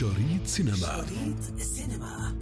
[0.00, 1.06] شريط سينما.
[1.06, 2.36] شريط سينما.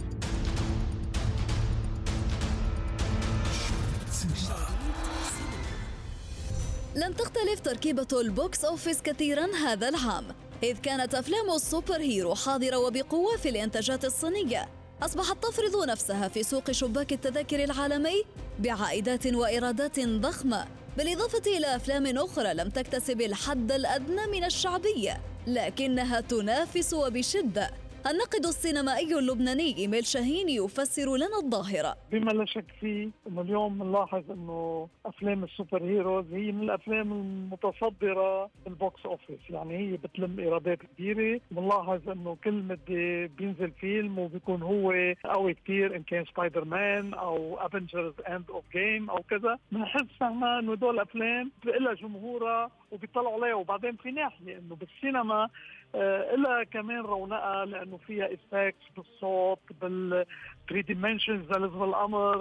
[6.95, 10.25] لن تختلف تركيبة ال box office كثيرا هذا العام
[10.63, 14.69] إذ كانت أفلام ال super hero حاضرة وبقوة في الإنتاجات السينمائية.
[15.01, 18.23] أصبحت تفرض نفسها في سوق شباك التذاكر العالمي
[18.59, 20.78] بعائدات وإيرادات ضخمة.
[20.97, 27.71] بالإضافة إلى أفلام أخرى لم تكتسب الحد الأدنى من الشعبية لكنها تنافس وبشدة.
[28.07, 31.95] الناقد السينمائي اللبناني إيميل شاهين يفسر لنا الظاهرة.
[32.11, 37.11] بما لا شك فيه أنه اليوم بنلاحظ أنه أفلام ال super heroes هي من الأفلام
[37.11, 39.39] المتصدرة بال box office.
[39.49, 41.39] يعني هي بتلم إيرادات كبيرة.
[41.51, 44.93] بنلاحظ أنه كل مدة بينزل فيلم وبيكون هو
[45.25, 50.43] قوي كثير إن كان سبايدر مان أو Avengers End of Game أو كذا بنحس نحن
[50.43, 53.55] أنه دول الأفلام لها جمهورها وبيطلعوا عليها.
[53.55, 55.49] وبعدين في ناحية أنه بالسينما
[55.95, 60.25] آه لها كمان رونقها لأنه فيها effects بالصوت بال
[60.69, 62.37] 3 dimensions بالامر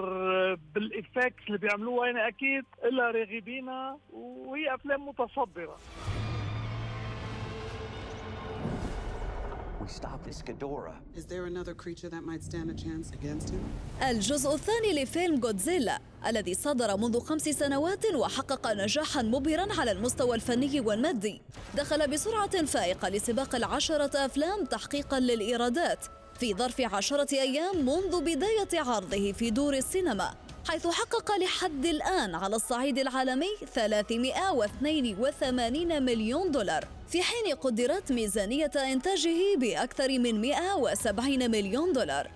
[0.75, 2.07] بال effects اللي بيعملوها.
[2.07, 5.79] يعني أكيد لها راغبينها وهي أفلام متصدرة.
[9.89, 10.97] Stop this Ghidorah.
[11.17, 13.61] Is there another creature that might stand a chance against him?
[14.03, 20.81] الجزء الثاني لفيلم جودزيلا الذي صدر منذ خمس سنوات وحقق نجاحا مبهرا على المستوى الفني
[20.81, 21.43] والمادي
[21.77, 26.05] دخل بسرعة فائقة لسباق العشرة أفلام تحقيقا للإيرادات
[26.41, 30.35] في ظرف عشرة أيام منذ بداية عرضه في دور السينما
[30.69, 39.57] حيث حقق لحد الآن على الصعيد العالمي 382 مليون دولار في حين قدرت ميزانية إنتاجه
[39.57, 42.31] بأكثر من 170 مليون دولار.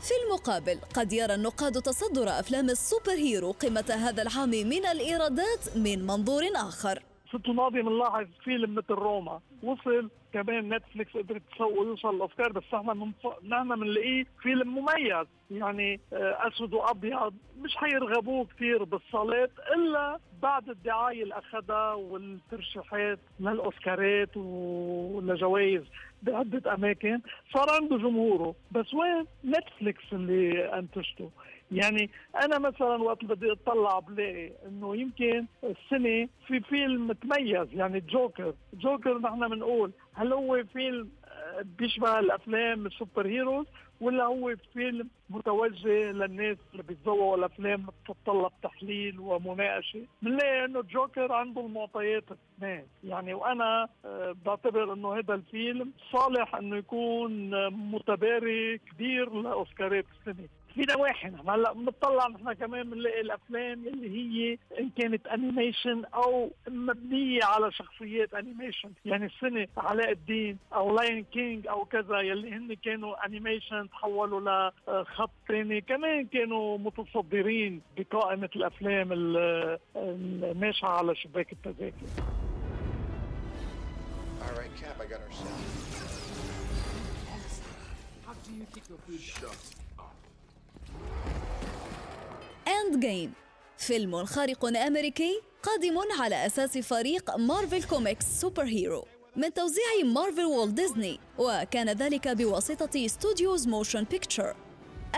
[0.00, 5.76] في المقابل قد يرى النقاد تصدر أفلام ال super hero قمة هذا العام من الإيرادات
[5.76, 7.02] من منظور آخر.
[7.34, 9.40] السنة الماضية بنلاحظ فيلم مثل روما.
[9.64, 13.12] وصل كمان نتفليكس قدرت تسوق ويوصل الاوسكار بس من
[13.48, 15.26] نحن بنلاقيه فيلم مميز.
[15.50, 24.36] يعني آه، أسود وأبيض مش حيرغبوه كثير بالصالات إلا بعد الدعاية اللي أخذها والترشيحات للأوسكارات
[24.36, 25.82] ولجوائز
[26.22, 27.20] بعدة أماكن
[27.54, 28.54] صار عنده جمهوره.
[28.72, 31.30] بس وين نتفليكس اللي أنتجته؟
[31.72, 32.10] يعني
[32.44, 38.54] أنا مثلا وقت بدي أطلع بلاقي إنه يمكن السنة في فيلم تميز يعني جوكر.
[38.74, 43.66] جوكر نحن بنقول هل هو فيلم آه، بيشبه الأفلام ال super heroes
[44.00, 51.60] ولا هو فيلم متوجه للناس اللي بيتذوقوا الأفلام بتتطلب تحليل ومناقشة؟ بنلاقي إنه جوكر عنده
[51.60, 60.04] المعطيات الاثنين يعني وأنا آه، بعتبر إنه هذا الفيلم صالح إنه يكون متباري كبير لأوسكارات
[60.20, 66.50] السنة في نواحي هلا بنطلع نحن كمان بنلاقي الأفلام اللي هي إن كانت animation أو
[66.68, 72.74] مبنية على شخصيات animation يعني السنة علاء الدين أو Lion King أو كذا يلي هن
[72.74, 79.08] كانوا animation تحولوا لخط ثاني كمان كانوا متصدرين بقائمة الأفلام
[79.96, 82.06] الناشئه على شباك التذاكر.
[84.44, 85.30] All right, Cap, I got our
[88.26, 89.20] How do you keep your food?
[89.20, 89.83] Shut
[92.86, 93.32] اند جيم
[93.78, 99.04] فيلم خارق أمريكي قادم على أساس فريق مارفل كوميكس سوبر هيرو
[99.36, 104.54] من توزيع مارفل وول ديزني وكان ذلك بواسطة ستوديوز موشن بيكتشر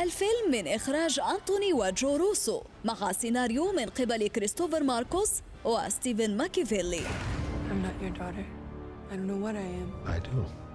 [0.03, 5.31] الفيلم من إخراج أنتوني وجو روسو مع سيناريو من قبل كريستوفر ماركوس
[5.65, 7.01] وستيفن ماكيفيلي
[7.71, 8.47] I'm not your daughter.
[9.11, 9.89] I don't know what I am.
[10.15, 10.66] I do.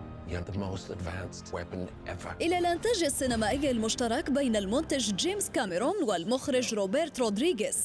[2.42, 7.78] إلى الإنتاج السينمائي المشترك بين المنتج جيمس كاميرون والمخرج روبرت رودريغيز.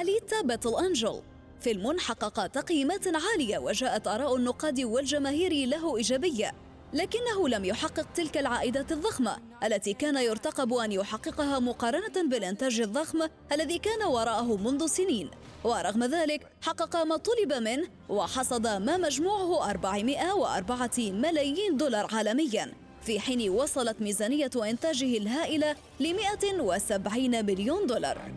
[0.00, 1.22] Alita Battle Angel.
[1.60, 6.67] فيلم حقق تقييمات عالية وجاءت آراء النقاد والجماهير له إيجابية.
[6.92, 13.78] لكنه لم يحقق تلك العائدات الضخمة التي كان يرتقب أن يحققها مقارنة بالإنتاج الضخم الذي
[13.78, 15.30] كان وراءه منذ سنين.
[15.64, 22.72] ورغم ذلك حقق ما طلب منه وحصد ما مجموعه 404 ملايين دولار عالميا
[23.02, 28.32] في حين وصلت ميزانية إنتاجه الهائلة ل 170 مليون دولار.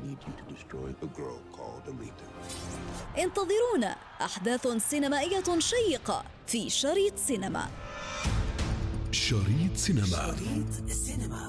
[3.17, 7.67] انتظرونا أحداث سينمائية شيقة في شريط سينما.
[9.11, 10.05] شريط سينما.
[10.07, 11.40] شريط سينما.